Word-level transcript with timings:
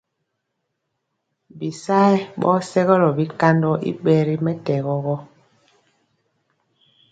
Bisayɛ 1.57 2.13
ɓɔ 2.39 2.51
sɛgɔlɔ 2.69 3.07
bikandɔ 3.17 3.71
i 3.89 3.91
ɓɛ 4.03 4.15
ri 4.27 4.35
mɛtɛgɔ. 4.45 5.15